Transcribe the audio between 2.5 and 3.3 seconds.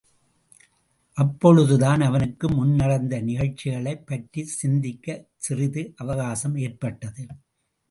முன்நடந்த